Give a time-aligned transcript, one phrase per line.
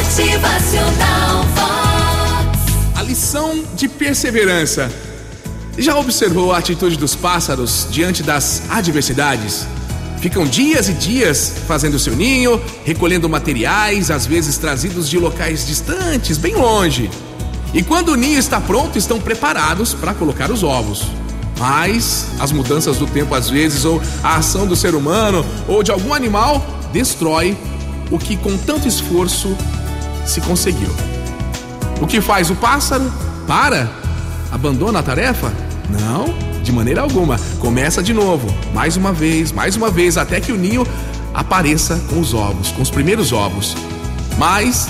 [0.00, 2.58] Motivacional Vox.
[2.96, 4.90] A lição de perseverança.
[5.76, 9.66] Já observou a atitude dos pássaros diante das adversidades?
[10.18, 16.38] Ficam dias e dias fazendo seu ninho, recolhendo materiais, às vezes trazidos de locais distantes,
[16.38, 17.10] bem longe.
[17.74, 21.08] E quando o ninho está pronto, estão preparados para colocar os ovos.
[21.58, 25.90] Mas as mudanças do tempo, às vezes, ou a ação do ser humano ou de
[25.90, 27.54] algum animal, destrói
[28.10, 29.54] o que com tanto esforço
[30.30, 30.90] se conseguiu.
[32.00, 33.12] O que faz o pássaro?
[33.46, 33.90] Para?
[34.50, 35.52] Abandona a tarefa?
[35.88, 37.38] Não, de maneira alguma.
[37.58, 40.86] Começa de novo, mais uma vez, mais uma vez, até que o ninho
[41.34, 43.76] apareça com os ovos, com os primeiros ovos.
[44.38, 44.88] Mas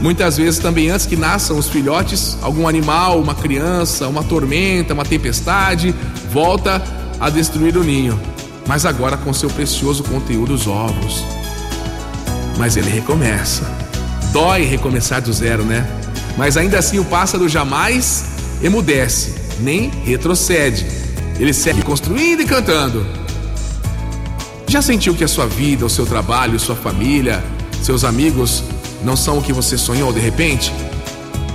[0.00, 5.04] muitas vezes também antes que nasçam os filhotes, algum animal, uma criança, uma tormenta, uma
[5.04, 5.94] tempestade,
[6.30, 6.82] volta
[7.18, 8.18] a destruir o ninho.
[8.66, 11.24] Mas agora com seu precioso conteúdo, os ovos.
[12.58, 13.66] Mas ele recomeça.
[14.32, 15.86] Dói recomeçar do zero, né?
[16.38, 18.24] Mas ainda assim o pássaro jamais
[18.62, 20.86] emudece, nem retrocede.
[21.38, 23.06] Ele segue construindo e cantando.
[24.66, 27.44] Já sentiu que a sua vida, o seu trabalho, sua família,
[27.82, 28.64] seus amigos
[29.04, 30.72] não são o que você sonhou de repente?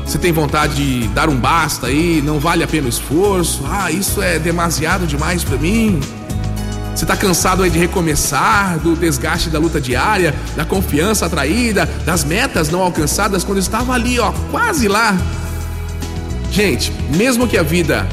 [0.05, 3.63] Você tem vontade de dar um basta aí, não vale a pena o esforço?
[3.67, 5.99] Ah, isso é demasiado demais para mim.
[6.97, 12.23] Você está cansado aí de recomeçar, do desgaste da luta diária, da confiança atraída, das
[12.23, 15.15] metas não alcançadas quando estava ali, ó, quase lá.
[16.51, 18.09] Gente, mesmo que a vida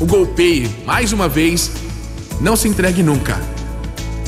[0.00, 1.70] o golpeie mais uma vez,
[2.40, 3.40] não se entregue nunca.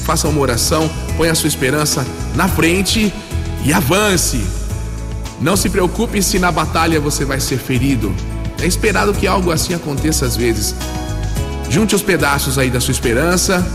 [0.04, 3.12] Faça uma oração, ponha a sua esperança na frente
[3.64, 4.40] e avance.
[5.40, 8.14] Não se preocupe se na batalha você vai ser ferido.
[8.62, 10.72] É esperado que algo assim aconteça às vezes.
[11.70, 13.66] Junte os pedaços aí da sua esperança,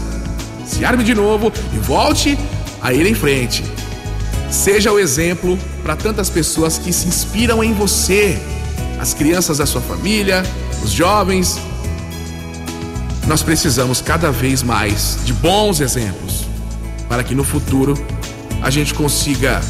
[0.66, 2.38] se arme de novo e volte
[2.82, 3.64] a ir em frente.
[4.50, 8.40] Seja o exemplo para tantas pessoas que se inspiram em você,
[9.00, 10.44] as crianças da sua família,
[10.84, 11.60] os jovens.
[13.28, 16.46] Nós precisamos cada vez mais de bons exemplos
[17.08, 17.94] para que no futuro
[18.62, 19.62] a gente consiga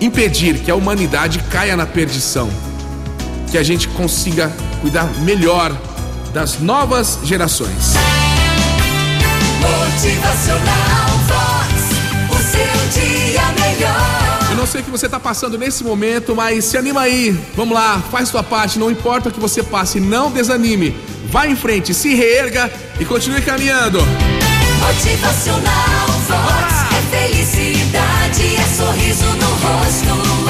[0.00, 2.50] impedir que a humanidade caia na perdição,
[3.50, 5.76] que a gente consiga cuidar melhor
[6.34, 7.94] das novas gerações.
[9.60, 10.64] Motivacional
[11.28, 11.72] Vox.
[12.28, 14.38] O seu dia melhor.
[14.50, 17.30] Eu não sei o que você está passando nesse momento, mas se anima aí.
[17.54, 20.96] Vamos lá, faz sua parte, não importa o que você passe, não desanime.
[21.30, 22.68] Vá em frente, se reerga
[22.98, 24.00] e continue caminhando.
[24.80, 26.74] Motivacional Vox.
[26.96, 30.44] É felicidade, é sorriso no rosto,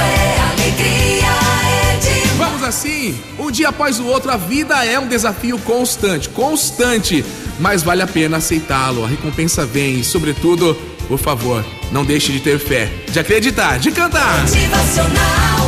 [2.65, 7.25] assim, um dia após o outro, a vida é um desafio constante, constante,
[7.61, 9.05] mas vale a pena aceitá-lo.
[9.05, 10.75] A recompensa vem e, sobretudo,
[11.07, 14.41] por favor, não deixe de ter fé, de acreditar, de cantar.
[14.43, 15.64] motivacional